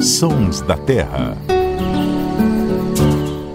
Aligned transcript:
Sons 0.00 0.62
da 0.62 0.78
Terra. 0.78 1.36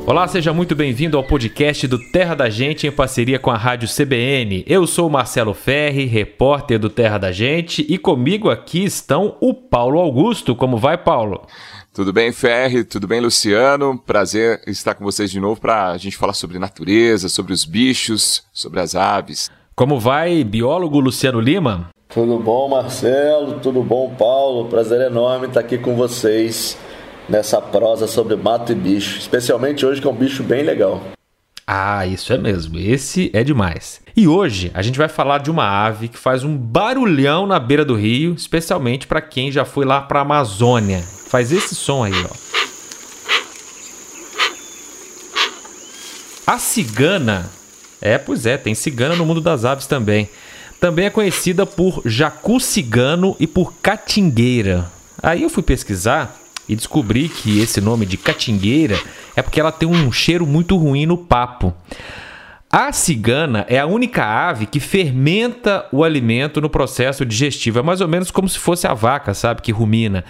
Olá, 0.05 0.27
seja 0.27 0.53
muito 0.53 0.75
bem-vindo 0.75 1.17
ao 1.17 1.23
podcast 1.23 1.87
do 1.87 1.97
Terra 1.97 2.35
da 2.35 2.51
Gente 2.51 2.85
em 2.85 2.91
parceria 2.91 3.39
com 3.39 3.49
a 3.49 3.57
Rádio 3.57 3.89
CBN. 3.89 4.63
Eu 4.67 4.85
sou 4.85 5.09
Marcelo 5.09 5.55
Ferri, 5.55 6.05
repórter 6.05 6.77
do 6.77 6.87
Terra 6.87 7.17
da 7.17 7.31
Gente, 7.31 7.83
e 7.89 7.97
comigo 7.97 8.51
aqui 8.51 8.83
estão 8.83 9.35
o 9.41 9.55
Paulo 9.55 9.99
Augusto. 9.99 10.55
Como 10.55 10.77
vai, 10.77 10.99
Paulo? 10.99 11.47
Tudo 11.91 12.13
bem, 12.13 12.31
Ferri? 12.31 12.83
Tudo 12.83 13.07
bem, 13.07 13.19
Luciano? 13.19 13.97
Prazer 13.97 14.61
estar 14.67 14.93
com 14.93 15.03
vocês 15.03 15.31
de 15.31 15.39
novo 15.39 15.59
para 15.59 15.93
a 15.93 15.97
gente 15.97 16.15
falar 16.15 16.33
sobre 16.33 16.59
natureza, 16.59 17.27
sobre 17.27 17.53
os 17.53 17.65
bichos, 17.65 18.43
sobre 18.53 18.79
as 18.79 18.93
aves. 18.93 19.49
Como 19.75 19.99
vai, 19.99 20.43
biólogo 20.43 20.99
Luciano 20.99 21.39
Lima? 21.39 21.89
Tudo 22.15 22.39
bom, 22.39 22.69
Marcelo? 22.69 23.59
Tudo 23.59 23.83
bom, 23.83 24.15
Paulo? 24.17 24.69
Prazer 24.69 25.01
enorme 25.01 25.47
estar 25.47 25.59
aqui 25.59 25.77
com 25.77 25.97
vocês 25.97 26.77
nessa 27.27 27.59
prosa 27.59 28.07
sobre 28.07 28.37
mato 28.37 28.71
e 28.71 28.75
bicho, 28.75 29.19
especialmente 29.19 29.85
hoje 29.85 29.99
que 29.99 30.07
é 30.07 30.09
um 30.09 30.15
bicho 30.15 30.41
bem 30.41 30.63
legal. 30.63 31.03
Ah, 31.67 32.05
isso 32.05 32.31
é 32.31 32.37
mesmo. 32.37 32.79
Esse 32.79 33.29
é 33.33 33.43
demais. 33.43 33.99
E 34.15 34.29
hoje 34.29 34.71
a 34.73 34.81
gente 34.81 34.97
vai 34.97 35.09
falar 35.09 35.39
de 35.39 35.51
uma 35.51 35.67
ave 35.67 36.07
que 36.07 36.17
faz 36.17 36.41
um 36.45 36.55
barulhão 36.55 37.45
na 37.45 37.59
beira 37.59 37.83
do 37.83 37.95
rio, 37.95 38.33
especialmente 38.33 39.07
para 39.07 39.19
quem 39.19 39.51
já 39.51 39.65
foi 39.65 39.83
lá 39.83 39.99
para 39.99 40.19
a 40.19 40.21
Amazônia. 40.21 41.01
Faz 41.01 41.51
esse 41.51 41.75
som 41.75 42.05
aí, 42.05 42.13
ó. 42.13 42.29
A 46.47 46.57
cigana. 46.59 47.51
É, 48.01 48.17
pois 48.17 48.45
é, 48.45 48.55
tem 48.55 48.73
cigana 48.73 49.17
no 49.17 49.25
mundo 49.25 49.41
das 49.41 49.65
aves 49.65 49.85
também. 49.85 50.29
Também 50.85 51.07
é 51.07 51.09
conhecida 51.09 51.65
por 51.65 51.99
jacu 52.05 52.59
cigano 52.59 53.35
e 53.39 53.47
por 53.47 53.73
catingueira. 53.81 54.85
Aí 55.19 55.41
eu 55.41 55.49
fui 55.49 55.63
pesquisar 55.63 56.37
e 56.69 56.75
descobri 56.75 57.27
que 57.27 57.59
esse 57.59 57.81
nome 57.81 58.05
de 58.05 58.17
catingueira 58.17 58.95
é 59.35 59.41
porque 59.41 59.59
ela 59.59 59.71
tem 59.71 59.89
um 59.89 60.11
cheiro 60.11 60.45
muito 60.45 60.77
ruim 60.77 61.07
no 61.07 61.17
papo. 61.17 61.73
A 62.71 62.91
cigana 62.91 63.65
é 63.67 63.79
a 63.79 63.87
única 63.87 64.23
ave 64.23 64.67
que 64.67 64.79
fermenta 64.79 65.87
o 65.91 66.03
alimento 66.03 66.61
no 66.61 66.69
processo 66.69 67.25
digestivo. 67.25 67.79
É 67.79 67.81
mais 67.81 67.99
ou 67.99 68.07
menos 68.07 68.29
como 68.29 68.47
se 68.47 68.59
fosse 68.59 68.85
a 68.85 68.93
vaca, 68.93 69.33
sabe, 69.33 69.63
que 69.63 69.71
rumina. 69.71 70.23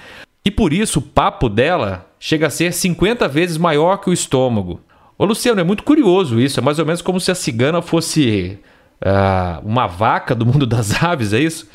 E 0.45 0.49
por 0.49 0.72
isso 0.72 0.99
o 0.99 1.01
papo 1.01 1.49
dela 1.49 2.09
chega 2.17 2.47
a 2.47 2.49
ser 2.49 2.72
50 2.72 3.27
vezes 3.27 3.57
maior 3.57 3.97
que 3.97 4.09
o 4.09 4.13
estômago. 4.13 4.79
Ô 5.17 5.25
Luciano, 5.25 5.59
é 5.59 5.66
muito 5.66 5.83
curioso 5.83 6.39
isso. 6.39 6.61
É 6.61 6.63
mais 6.63 6.79
ou 6.79 6.85
menos 6.85 7.01
como 7.01 7.19
se 7.19 7.29
a 7.29 7.35
cigana 7.35 7.81
fosse 7.81 8.57
uh, 9.01 9.65
uma 9.65 9.88
vaca 9.88 10.35
do 10.35 10.45
mundo 10.45 10.65
das 10.65 10.91
aves, 11.03 11.33
é 11.33 11.39
isso? 11.39 11.67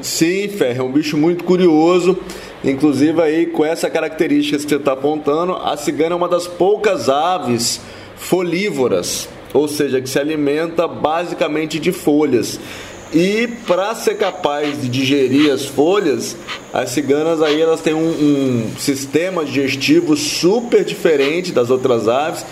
Sim, 0.00 0.48
Ferro, 0.48 0.80
é 0.80 0.82
um 0.82 0.92
bicho 0.92 1.16
muito 1.16 1.44
curioso. 1.44 2.18
Inclusive 2.64 3.20
aí 3.22 3.46
com 3.46 3.64
essa 3.64 3.88
característica 3.88 4.58
que 4.58 4.68
você 4.68 4.76
está 4.76 4.92
apontando, 4.92 5.54
a 5.54 5.76
cigana 5.76 6.14
é 6.14 6.16
uma 6.16 6.28
das 6.28 6.46
poucas 6.46 7.08
aves 7.08 7.80
folívoras, 8.16 9.28
ou 9.54 9.68
seja, 9.68 10.00
que 10.00 10.08
se 10.08 10.18
alimenta 10.18 10.88
basicamente 10.88 11.78
de 11.78 11.92
folhas. 11.92 12.58
E 13.12 13.48
para 13.66 13.94
ser 13.94 14.16
capaz 14.16 14.82
de 14.82 14.88
digerir 14.88 15.50
as 15.50 15.64
folhas, 15.64 16.36
as 16.72 16.90
ciganas 16.90 17.40
aí 17.40 17.60
elas 17.60 17.80
têm 17.80 17.94
um, 17.94 18.00
um 18.00 18.70
sistema 18.78 19.44
digestivo 19.44 20.14
super 20.14 20.84
diferente 20.84 21.50
das 21.50 21.70
outras 21.70 22.06
aves 22.06 22.44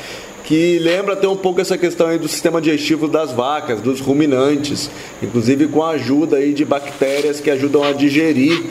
que 0.47 0.79
lembra 0.79 1.15
até 1.15 1.27
um 1.27 1.35
pouco 1.35 1.61
essa 1.61 1.77
questão 1.77 2.07
aí 2.07 2.19
do 2.19 2.29
sistema 2.29 2.61
digestivo 2.61 3.09
das 3.09 3.33
vacas, 3.33 3.81
dos 3.81 4.01
ruminantes, 4.01 4.89
inclusive 5.21 5.67
com 5.67 5.83
a 5.83 5.91
ajuda 5.91 6.37
aí 6.37 6.55
de 6.55 6.65
bactérias 6.65 7.41
que 7.41 7.51
ajudam 7.51 7.83
a 7.83 7.93
digerir 7.93 8.65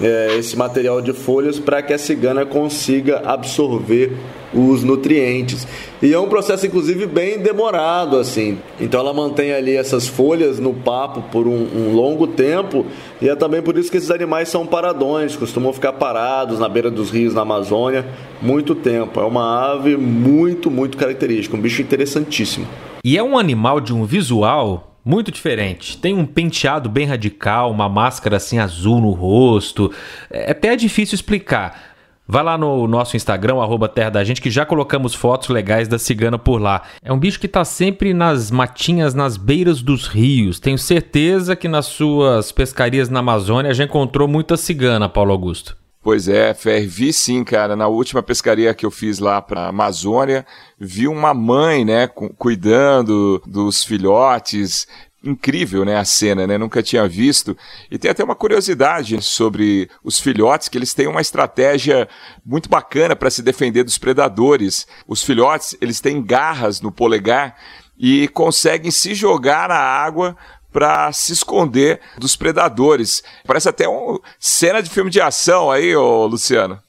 é, 0.00 0.36
esse 0.38 0.56
material 0.56 1.00
de 1.00 1.12
folhas 1.12 1.58
para 1.58 1.82
que 1.82 1.92
a 1.92 1.98
cigana 1.98 2.44
consiga 2.44 3.22
absorver 3.24 4.12
os 4.52 4.84
nutrientes. 4.84 5.66
E 6.00 6.12
é 6.12 6.18
um 6.18 6.28
processo, 6.28 6.66
inclusive, 6.66 7.06
bem 7.06 7.38
demorado, 7.38 8.18
assim. 8.18 8.58
Então 8.80 9.00
ela 9.00 9.12
mantém 9.12 9.52
ali 9.52 9.74
essas 9.74 10.06
folhas 10.06 10.60
no 10.60 10.72
papo 10.72 11.22
por 11.32 11.46
um, 11.46 11.66
um, 11.74 11.92
longo 11.92 12.26
tempo, 12.26 12.86
e 13.20 13.28
é 13.28 13.34
também 13.34 13.62
por 13.62 13.76
isso 13.76 13.90
que 13.90 13.96
esses 13.96 14.10
animais 14.10 14.48
são 14.48 14.66
paradões, 14.66 15.34
costumam 15.34 15.72
ficar 15.72 15.94
parados 15.94 16.58
na 16.58 16.68
beira 16.68 16.90
dos 16.90 17.10
rios 17.10 17.34
na 17.34 17.42
Amazônia 17.42 18.06
muito 18.40 18.74
tempo. 18.74 19.18
É 19.20 19.24
uma 19.24 19.72
ave 19.72 19.96
muito, 19.96 20.70
muito 20.70 20.96
característica, 20.96 21.56
um 21.56 21.60
bicho 21.60 21.82
interessantíssimo. 21.82 22.66
E 23.04 23.18
é 23.18 23.22
um 23.22 23.36
animal 23.36 23.80
de 23.80 23.92
um 23.92 24.04
visual 24.04 24.93
muito 25.04 25.30
diferente. 25.30 25.98
Tem 25.98 26.14
um 26.14 26.24
penteado 26.24 26.88
bem 26.88 27.06
radical, 27.06 27.70
uma 27.70 27.88
máscara 27.88 28.36
assim 28.36 28.58
azul 28.58 29.00
no 29.00 29.10
rosto. 29.10 29.92
É 30.30 30.52
até 30.52 30.68
é 30.68 30.76
difícil 30.76 31.14
explicar. 31.14 31.94
Vai 32.26 32.42
lá 32.42 32.56
no 32.56 32.88
nosso 32.88 33.16
Instagram, 33.16 33.60
arroba 33.60 33.86
Terra 33.86 34.08
da 34.08 34.24
Gente, 34.24 34.40
que 34.40 34.50
já 34.50 34.64
colocamos 34.64 35.14
fotos 35.14 35.50
legais 35.50 35.88
da 35.88 35.98
cigana 35.98 36.38
por 36.38 36.58
lá. 36.58 36.82
É 37.02 37.12
um 37.12 37.18
bicho 37.18 37.38
que 37.38 37.44
está 37.44 37.66
sempre 37.66 38.14
nas 38.14 38.50
matinhas, 38.50 39.12
nas 39.12 39.36
beiras 39.36 39.82
dos 39.82 40.06
rios. 40.06 40.58
Tenho 40.58 40.78
certeza 40.78 41.54
que 41.54 41.68
nas 41.68 41.84
suas 41.84 42.50
pescarias 42.50 43.10
na 43.10 43.20
Amazônia 43.20 43.74
já 43.74 43.84
encontrou 43.84 44.26
muita 44.26 44.56
cigana, 44.56 45.06
Paulo 45.06 45.32
Augusto. 45.32 45.83
Pois 46.04 46.28
é, 46.28 46.52
Fer, 46.52 46.86
vi 46.86 47.14
sim, 47.14 47.42
cara. 47.42 47.74
Na 47.74 47.88
última 47.88 48.22
pescaria 48.22 48.74
que 48.74 48.84
eu 48.84 48.90
fiz 48.90 49.18
lá 49.18 49.40
para 49.40 49.68
Amazônia, 49.68 50.44
vi 50.78 51.08
uma 51.08 51.32
mãe, 51.32 51.82
né, 51.82 52.06
cuidando 52.06 53.42
dos 53.46 53.82
filhotes, 53.82 54.86
incrível, 55.24 55.82
né, 55.82 55.96
a 55.96 56.04
cena, 56.04 56.46
né? 56.46 56.58
Nunca 56.58 56.82
tinha 56.82 57.08
visto. 57.08 57.56
E 57.90 57.96
tem 57.96 58.10
até 58.10 58.22
uma 58.22 58.34
curiosidade 58.34 59.22
sobre 59.22 59.88
os 60.04 60.20
filhotes, 60.20 60.68
que 60.68 60.76
eles 60.76 60.92
têm 60.92 61.06
uma 61.06 61.22
estratégia 61.22 62.06
muito 62.44 62.68
bacana 62.68 63.16
para 63.16 63.30
se 63.30 63.40
defender 63.40 63.82
dos 63.82 63.96
predadores. 63.96 64.86
Os 65.08 65.22
filhotes, 65.22 65.74
eles 65.80 66.02
têm 66.02 66.22
garras 66.22 66.82
no 66.82 66.92
polegar 66.92 67.56
e 67.98 68.28
conseguem 68.28 68.90
se 68.90 69.14
jogar 69.14 69.70
na 69.70 69.78
água 69.78 70.36
para 70.74 71.12
se 71.12 71.32
esconder 71.32 72.00
dos 72.18 72.34
predadores. 72.34 73.22
Parece 73.46 73.68
até 73.68 73.86
uma 73.86 74.18
cena 74.40 74.82
de 74.82 74.90
filme 74.90 75.08
de 75.08 75.20
ação 75.20 75.70
aí, 75.70 75.94
ô 75.94 76.26
Luciano. 76.26 76.80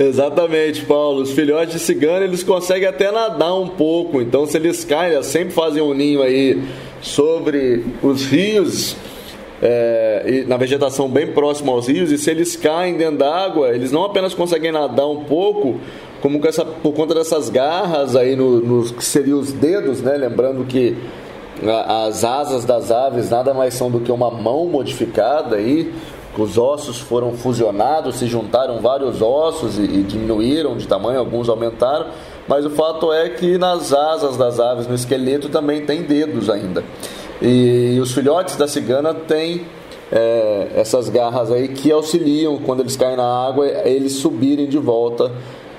Exatamente, 0.00 0.86
Paulo. 0.86 1.20
Os 1.20 1.32
filhotes 1.32 1.74
de 1.74 1.78
cigano 1.78 2.24
eles 2.24 2.42
conseguem 2.42 2.88
até 2.88 3.12
nadar 3.12 3.54
um 3.54 3.68
pouco. 3.68 4.22
Então, 4.22 4.46
se 4.46 4.56
eles 4.56 4.84
caem, 4.86 5.12
eles 5.12 5.26
sempre 5.26 5.52
fazem 5.52 5.82
um 5.82 5.92
ninho 5.92 6.22
aí 6.22 6.62
sobre 7.02 7.84
os 8.02 8.24
rios, 8.24 8.96
é, 9.62 10.24
e 10.26 10.44
na 10.48 10.56
vegetação 10.56 11.08
bem 11.08 11.26
próxima 11.28 11.72
aos 11.72 11.88
rios, 11.88 12.10
e 12.10 12.18
se 12.18 12.30
eles 12.30 12.56
caem 12.56 12.96
dentro 12.96 13.18
d'água, 13.18 13.68
eles 13.74 13.92
não 13.92 14.04
apenas 14.04 14.32
conseguem 14.34 14.72
nadar 14.72 15.06
um 15.06 15.24
pouco, 15.24 15.78
como 16.22 16.44
essa, 16.46 16.64
por 16.64 16.92
conta 16.94 17.14
dessas 17.14 17.50
garras 17.50 18.16
aí 18.16 18.34
nos 18.34 18.90
no, 18.90 18.96
que 18.96 19.04
seriam 19.04 19.38
os 19.38 19.52
dedos, 19.52 20.00
né? 20.00 20.16
Lembrando 20.16 20.64
que 20.64 20.96
as 21.86 22.24
asas 22.24 22.64
das 22.64 22.90
aves 22.90 23.30
nada 23.30 23.54
mais 23.54 23.74
são 23.74 23.90
do 23.90 24.00
que 24.00 24.12
uma 24.12 24.30
mão 24.30 24.66
modificada 24.66 25.56
aí. 25.56 25.92
Os 26.36 26.58
ossos 26.58 26.98
foram 26.98 27.32
fusionados, 27.32 28.16
se 28.16 28.26
juntaram 28.26 28.80
vários 28.80 29.22
ossos 29.22 29.78
e, 29.78 29.82
e 29.82 30.02
diminuíram 30.02 30.76
de 30.76 30.86
tamanho, 30.86 31.18
alguns 31.18 31.48
aumentaram 31.48 32.08
mas 32.48 32.64
o 32.64 32.70
fato 32.70 33.12
é 33.12 33.28
que 33.28 33.58
nas 33.58 33.92
asas 33.92 34.36
das 34.36 34.60
aves, 34.60 34.86
no 34.86 34.94
esqueleto, 34.94 35.48
também 35.48 35.84
tem 35.84 36.02
dedos 36.02 36.48
ainda. 36.48 36.84
E 37.42 37.98
os 38.00 38.12
filhotes 38.12 38.56
da 38.56 38.68
cigana 38.68 39.12
têm 39.12 39.66
é, 40.12 40.68
essas 40.76 41.08
garras 41.08 41.50
aí 41.50 41.68
que 41.68 41.90
auxiliam 41.90 42.58
quando 42.58 42.80
eles 42.80 42.96
caem 42.96 43.16
na 43.16 43.46
água, 43.46 43.66
eles 43.84 44.12
subirem 44.12 44.68
de 44.68 44.78
volta 44.78 45.32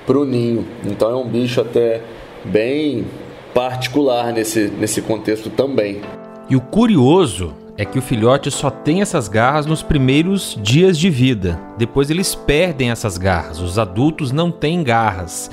para 0.06 0.18
o 0.18 0.24
ninho. 0.24 0.66
Então 0.84 1.10
é 1.10 1.16
um 1.16 1.26
bicho 1.26 1.60
até 1.60 2.02
bem 2.44 3.06
particular 3.54 4.32
nesse, 4.32 4.68
nesse 4.68 5.02
contexto 5.02 5.50
também. 5.50 6.00
E 6.48 6.56
o 6.56 6.60
curioso 6.60 7.54
é 7.76 7.84
que 7.84 7.98
o 7.98 8.02
filhote 8.02 8.50
só 8.50 8.70
tem 8.70 9.00
essas 9.00 9.28
garras 9.28 9.64
nos 9.64 9.82
primeiros 9.82 10.58
dias 10.60 10.98
de 10.98 11.08
vida. 11.08 11.60
Depois 11.78 12.10
eles 12.10 12.34
perdem 12.34 12.90
essas 12.90 13.16
garras. 13.16 13.60
Os 13.60 13.78
adultos 13.78 14.32
não 14.32 14.50
têm 14.50 14.82
garras. 14.82 15.50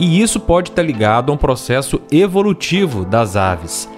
E 0.00 0.20
isso 0.20 0.40
pode 0.40 0.70
estar 0.70 0.82
ligado 0.82 1.30
a 1.30 1.34
um 1.34 1.38
processo 1.38 2.00
evolutivo 2.10 3.04
das 3.04 3.36
aves. 3.36 3.88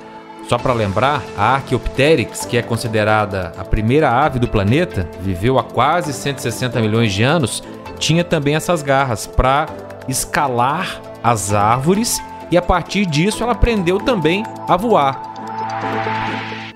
Só 0.46 0.58
para 0.58 0.74
lembrar, 0.74 1.22
a 1.38 1.54
Archaeopteryx, 1.54 2.44
que 2.44 2.56
é 2.56 2.62
considerada 2.62 3.52
a 3.56 3.64
primeira 3.64 4.10
ave 4.10 4.38
do 4.38 4.48
planeta, 4.48 5.08
viveu 5.22 5.58
há 5.58 5.62
quase 5.62 6.12
160 6.12 6.80
milhões 6.80 7.12
de 7.12 7.22
anos, 7.22 7.62
tinha 7.98 8.24
também 8.24 8.56
essas 8.56 8.82
garras 8.82 9.26
para 9.26 9.68
escalar 10.08 11.00
as 11.22 11.54
árvores 11.54 12.20
e 12.50 12.56
a 12.56 12.62
partir 12.62 13.06
disso 13.06 13.42
ela 13.42 13.52
aprendeu 13.52 13.98
também 13.98 14.44
a 14.68 14.76
voar. 14.76 15.30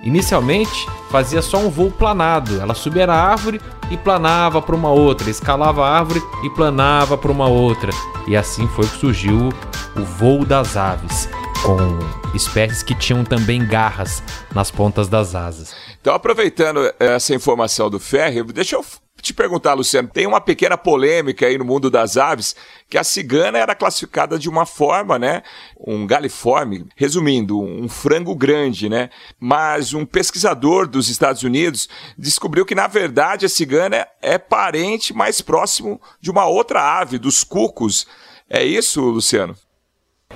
Inicialmente, 0.03 0.87
fazia 1.11 1.41
só 1.41 1.59
um 1.59 1.71
voo 1.71 1.91
planado. 1.91 2.61
Ela 2.61 2.75
subia 2.75 3.07
na 3.07 3.15
árvore 3.15 3.61
e 3.91 3.97
planava 3.97 4.61
para 4.61 4.75
uma 4.75 4.91
outra, 4.91 5.31
escalava 5.31 5.87
a 5.87 5.99
árvore 5.99 6.23
e 6.43 6.51
planava 6.51 7.17
para 7.17 7.33
uma 7.33 7.49
outra. 7.49 7.91
E 8.27 8.37
assim 8.37 8.69
foi 8.69 8.87
que 8.87 8.99
surgiu 8.99 9.49
o 9.97 10.05
voo 10.05 10.45
das 10.45 10.77
aves, 10.77 11.29
com 11.63 11.99
espécies 12.35 12.83
que 12.83 12.95
tinham 12.95 13.25
também 13.25 13.67
garras 13.67 14.23
nas 14.55 14.71
pontas 14.71 15.09
das 15.09 15.35
asas. 15.35 15.75
Então, 16.01 16.15
aproveitando 16.15 16.93
essa 16.99 17.35
informação 17.35 17.89
do 17.89 17.99
Ferri, 17.99 18.43
deixa 18.43 18.77
eu 18.77 18.85
te 19.25 19.35
perguntar, 19.35 19.75
Luciano, 19.75 20.09
tem 20.13 20.27
uma 20.27 20.41
pequena 20.41 20.77
polêmica 20.77 21.47
aí 21.47 21.59
no 21.59 21.65
mundo 21.65 21.91
das 21.91 22.17
aves 22.17 22.55
que 22.89 22.99
a 22.99 23.03
cigana 23.03 23.59
era 23.59 23.75
classificada 23.75 24.39
de 24.39 24.49
uma 24.49 24.67
forma, 24.67 25.19
né? 25.19 25.43
Um 25.79 26.07
galiforme, 26.07 26.87
resumindo, 26.95 27.61
um 27.61 27.89
frango 27.89 28.35
grande, 28.35 28.89
né? 28.89 29.11
Mas 29.41 29.95
um 29.95 30.05
pesquisador 30.05 30.87
dos 30.87 31.09
Estados 31.09 31.43
Unidos 31.43 31.89
descobriu 32.17 32.67
que, 32.67 32.75
na 32.75 32.87
verdade, 32.87 33.47
a 33.47 33.49
cigana 33.49 34.07
é 34.21 34.39
parente 34.39 35.15
mais 35.15 35.41
próximo 35.41 36.01
de 36.21 36.31
uma 36.31 36.47
outra 36.47 37.01
ave, 37.01 37.19
dos 37.19 37.43
cucos. 37.43 38.07
É 38.49 38.63
isso, 38.63 39.01
Luciano? 39.01 39.57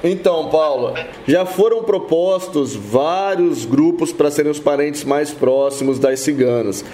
Então, 0.02 0.48
Paulo, 0.48 0.94
já 1.26 1.44
foram 1.44 1.82
propostos 1.82 2.74
vários 2.74 3.64
grupos 3.64 4.12
para 4.12 4.30
serem 4.30 4.50
os 4.50 4.60
parentes 4.60 5.02
mais 5.02 5.32
próximos 5.32 5.98
das 5.98 6.20
ciganas, 6.20 6.84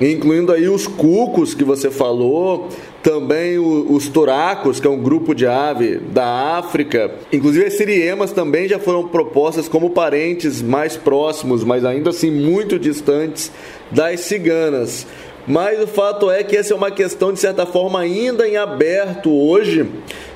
incluindo 0.00 0.52
aí 0.52 0.68
os 0.68 0.86
cucos 0.86 1.54
que 1.54 1.64
você 1.64 1.90
falou, 1.90 2.68
também 3.02 3.58
os 3.58 4.08
turacos, 4.08 4.78
que 4.78 4.86
é 4.86 4.90
um 4.90 4.98
grupo 4.98 5.34
de 5.34 5.46
ave 5.46 5.96
da 5.96 6.56
África. 6.56 7.10
Inclusive 7.32 7.66
as 7.66 7.74
siriemas 7.74 8.32
também 8.32 8.68
já 8.68 8.78
foram 8.78 9.08
propostas 9.08 9.68
como 9.68 9.90
parentes 9.90 10.62
mais 10.62 10.96
próximos, 10.96 11.64
mas 11.64 11.84
ainda 11.84 12.10
assim 12.10 12.30
muito 12.30 12.78
distantes 12.78 13.50
das 13.90 14.20
ciganas. 14.20 15.06
Mas 15.46 15.82
o 15.82 15.86
fato 15.88 16.30
é 16.30 16.44
que 16.44 16.56
essa 16.56 16.72
é 16.72 16.76
uma 16.76 16.90
questão, 16.90 17.32
de 17.32 17.40
certa 17.40 17.66
forma, 17.66 18.00
ainda 18.00 18.48
em 18.48 18.56
aberto 18.56 19.32
hoje 19.32 19.88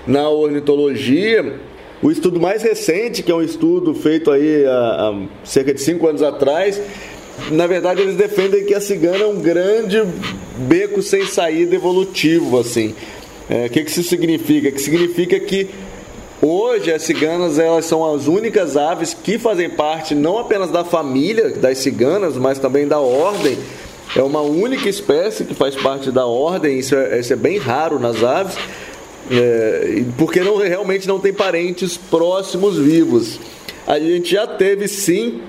na 0.06 0.29
ornitologia 0.29 1.61
o 2.03 2.11
estudo 2.11 2.38
mais 2.38 2.62
recente, 2.62 3.23
que 3.23 3.32
é 3.32 3.35
um 3.35 3.43
estudo 3.43 3.94
feito 3.94 4.31
aí 4.31 4.64
há, 4.67 4.70
há 4.70 5.23
cerca 5.44 5.73
de 5.73 5.81
cinco 5.81 6.06
anos 6.06 6.23
atrás, 6.23 6.81
na 7.50 7.66
verdade 7.66 8.00
eles 8.00 8.16
defendem 8.16 8.64
que 8.64 8.74
a 8.74 8.80
cigana 8.80 9.24
é 9.24 9.26
um 9.26 9.40
grande 9.40 10.02
beco 10.56 11.02
sem 11.02 11.26
saída 11.26 11.74
evolutivo, 11.74 12.58
assim. 12.58 12.94
O 13.48 13.52
é, 13.52 13.68
que, 13.68 13.84
que 13.84 13.90
isso 13.90 14.02
significa? 14.02 14.70
Que 14.70 14.80
significa 14.80 15.38
que 15.38 15.68
hoje 16.42 16.92
as 16.92 17.02
ciganas 17.02 17.58
elas 17.58 17.84
são 17.84 18.14
as 18.14 18.26
únicas 18.26 18.76
aves 18.76 19.14
que 19.14 19.38
fazem 19.38 19.70
parte 19.70 20.14
não 20.14 20.38
apenas 20.38 20.70
da 20.70 20.84
família 20.84 21.50
das 21.50 21.78
ciganas, 21.78 22.36
mas 22.36 22.58
também 22.58 22.86
da 22.86 22.98
ordem. 22.98 23.56
É 24.14 24.22
uma 24.22 24.40
única 24.40 24.88
espécie 24.88 25.44
que 25.44 25.54
faz 25.54 25.74
parte 25.74 26.10
da 26.10 26.26
ordem, 26.26 26.78
isso 26.78 26.94
é, 26.94 27.18
isso 27.20 27.32
é 27.32 27.36
bem 27.36 27.58
raro 27.58 27.98
nas 27.98 28.22
aves 28.22 28.56
é, 29.30 30.04
porque 30.16 30.40
não, 30.40 30.56
realmente 30.56 31.06
não 31.08 31.18
tem 31.18 31.32
parentes 31.32 31.96
próximos 31.96 32.78
vivos. 32.78 33.38
A 33.86 33.98
gente 33.98 34.32
já 34.32 34.46
teve 34.46 34.88
sim 34.88 35.40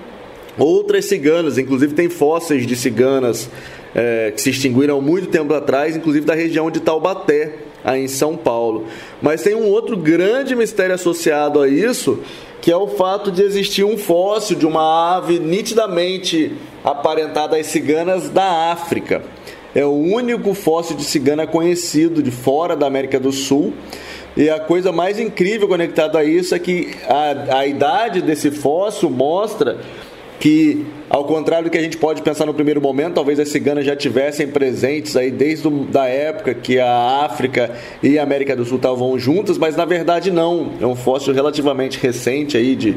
outras 0.57 1.05
ciganas, 1.05 1.57
inclusive 1.57 1.93
tem 1.93 2.09
fósseis 2.09 2.65
de 2.65 2.75
ciganas 2.75 3.49
é, 3.95 4.31
que 4.31 4.41
se 4.41 4.49
extinguiram 4.49 5.01
muito 5.01 5.27
tempo 5.27 5.53
atrás, 5.53 5.95
inclusive 5.95 6.25
da 6.25 6.33
região 6.33 6.69
de 6.69 6.79
Taubaté, 6.79 7.53
aí 7.83 8.03
em 8.03 8.07
São 8.07 8.35
Paulo. 8.35 8.85
Mas 9.21 9.43
tem 9.43 9.55
um 9.55 9.69
outro 9.69 9.95
grande 9.95 10.55
mistério 10.55 10.95
associado 10.95 11.61
a 11.61 11.67
isso, 11.67 12.19
que 12.61 12.71
é 12.71 12.77
o 12.77 12.87
fato 12.87 13.31
de 13.31 13.41
existir 13.43 13.83
um 13.83 13.97
fóssil 13.97 14.57
de 14.57 14.65
uma 14.65 15.17
ave 15.17 15.39
nitidamente 15.39 16.53
aparentada 16.83 17.57
às 17.57 17.67
ciganas 17.67 18.29
da 18.29 18.71
África 18.71 19.21
é 19.77 19.85
o 19.85 19.91
único 19.91 20.55
fóssil 20.55 20.95
de 20.95 21.03
cigana 21.03 21.45
conhecido 21.45 22.23
de 22.23 22.31
fora 22.31 22.75
da 22.75 22.87
América 22.87 23.19
do 23.19 23.31
Sul. 23.31 23.73
E 24.35 24.49
a 24.49 24.59
coisa 24.59 24.91
mais 24.91 25.19
incrível 25.19 25.67
conectada 25.67 26.17
a 26.17 26.23
isso 26.23 26.55
é 26.55 26.59
que 26.59 26.95
a, 27.07 27.59
a 27.59 27.67
idade 27.67 28.23
desse 28.23 28.49
fóssil 28.49 29.07
mostra 29.11 29.77
que, 30.39 30.85
ao 31.09 31.25
contrário 31.25 31.65
do 31.65 31.71
que 31.71 31.77
a 31.77 31.81
gente 31.81 31.97
pode 31.97 32.21
pensar 32.21 32.45
no 32.45 32.53
primeiro 32.53 32.81
momento, 32.81 33.15
talvez 33.15 33.39
as 33.39 33.49
ciganas 33.49 33.85
já 33.85 33.95
tivessem 33.95 34.47
presentes 34.47 35.15
aí 35.15 35.31
desde 35.31 35.67
a 35.97 36.05
época 36.05 36.53
que 36.53 36.79
a 36.79 37.25
África 37.25 37.71
e 38.03 38.19
a 38.19 38.23
América 38.23 38.55
do 38.55 38.63
Sul 38.63 38.77
estavam 38.77 39.17
juntas, 39.17 39.57
mas 39.57 39.75
na 39.75 39.85
verdade 39.85 40.31
não. 40.31 40.73
É 40.79 40.85
um 40.85 40.95
fóssil 40.95 41.33
relativamente 41.33 41.99
recente 41.99 42.55
aí 42.55 42.75
de 42.75 42.95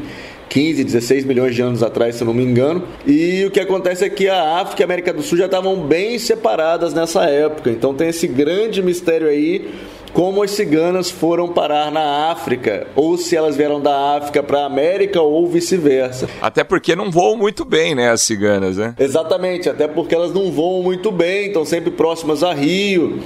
15, 0.49 0.83
16 0.83 1.25
milhões 1.25 1.55
de 1.55 1.61
anos 1.61 1.81
atrás, 1.81 2.15
se 2.15 2.23
eu 2.23 2.27
não 2.27 2.33
me 2.33 2.43
engano. 2.43 2.83
E 3.07 3.45
o 3.45 3.51
que 3.51 3.59
acontece 3.59 4.03
é 4.03 4.09
que 4.09 4.27
a 4.27 4.59
África 4.59 4.81
e 4.81 4.83
a 4.83 4.85
América 4.85 5.13
do 5.13 5.21
Sul 5.21 5.37
já 5.37 5.45
estavam 5.45 5.77
bem 5.77 6.19
separadas 6.19 6.93
nessa 6.93 7.23
época. 7.23 7.69
Então 7.69 7.93
tem 7.93 8.09
esse 8.09 8.27
grande 8.27 8.83
mistério 8.83 9.27
aí 9.27 9.69
como 10.13 10.43
as 10.43 10.51
ciganas 10.51 11.09
foram 11.09 11.49
parar 11.49 11.91
na 11.91 12.31
África, 12.31 12.87
ou 12.95 13.17
se 13.17 13.35
elas 13.35 13.55
vieram 13.55 13.79
da 13.79 14.17
África 14.17 14.43
para 14.43 14.61
a 14.61 14.65
América 14.65 15.21
ou 15.21 15.47
vice-versa. 15.47 16.27
Até 16.41 16.63
porque 16.63 16.95
não 16.95 17.09
voam 17.09 17.37
muito 17.37 17.63
bem, 17.63 17.95
né, 17.95 18.11
as 18.11 18.21
ciganas, 18.21 18.77
né? 18.77 18.95
Exatamente, 18.99 19.69
até 19.69 19.87
porque 19.87 20.13
elas 20.13 20.33
não 20.33 20.51
voam 20.51 20.83
muito 20.83 21.11
bem, 21.11 21.47
estão 21.47 21.65
sempre 21.65 21.91
próximas 21.91 22.43
a 22.43 22.53
Rio. 22.53 23.19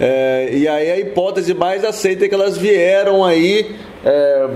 É, 0.00 0.50
e 0.52 0.66
aí 0.66 0.90
a 0.90 0.98
hipótese 0.98 1.54
mais 1.54 1.84
aceita 1.84 2.24
é 2.24 2.28
que 2.28 2.34
elas 2.34 2.56
vieram 2.56 3.24
aí 3.24 3.76
é, 4.04 4.48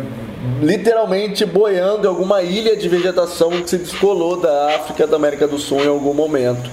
literalmente 0.61 1.45
boiando 1.45 2.07
em 2.07 2.09
alguma 2.09 2.43
ilha 2.43 2.77
de 2.77 2.89
vegetação 2.89 3.51
que 3.51 3.71
se 3.71 3.79
descolou 3.79 4.41
da 4.41 4.75
África 4.75 5.07
da 5.07 5.17
América 5.17 5.47
do 5.47 5.59
Sul 5.59 5.85
em 5.85 5.89
algum 5.89 6.15
momento. 6.15 6.69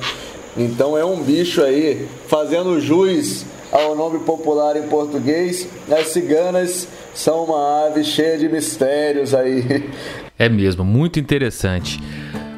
Então 0.57 0.97
é 0.97 1.03
um 1.03 1.21
bicho 1.21 1.63
aí 1.63 2.07
fazendo 2.27 2.79
jus 2.79 3.45
ao 3.73 3.95
nome 3.95 4.19
popular 4.19 4.77
em 4.77 4.83
português. 4.83 5.67
As 5.91 6.07
ciganas 6.07 6.87
são 7.13 7.45
uma 7.45 7.87
ave 7.87 8.03
cheia 8.03 8.37
de 8.37 8.47
mistérios 8.47 9.33
aí. 9.33 9.89
É 10.39 10.49
mesmo, 10.49 10.83
muito 10.83 11.19
interessante. 11.19 12.01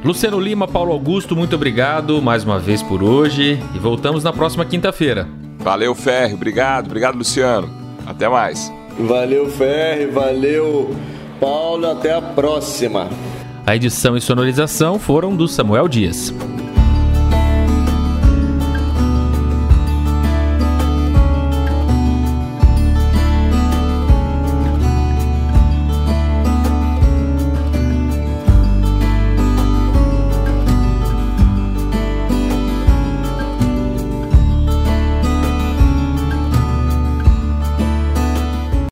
Luciano 0.02 0.40
Lima, 0.40 0.66
Paulo 0.66 0.94
Augusto, 0.94 1.36
muito 1.36 1.56
obrigado 1.56 2.22
mais 2.22 2.44
uma 2.46 2.58
vez 2.58 2.82
por 2.82 3.04
hoje 3.04 3.60
e 3.76 3.80
voltamos 3.80 4.24
na 4.24 4.32
próxima 4.32 4.64
quinta-feira. 4.64 5.28
Valeu, 5.60 5.94
Ferro, 5.94 6.36
obrigado, 6.36 6.86
obrigado, 6.86 7.18
Luciano. 7.18 7.70
Até 8.08 8.30
mais. 8.30 8.72
Valeu, 8.98 9.52
Ferre, 9.52 10.06
valeu, 10.06 10.96
Paulo, 11.40 11.92
até 11.92 12.14
a 12.14 12.22
próxima. 12.22 13.10
A 13.66 13.76
edição 13.76 14.16
e 14.16 14.22
sonorização 14.22 14.98
foram 14.98 15.36
do 15.36 15.50
Samuel 15.50 15.90
Dias. 15.90 16.34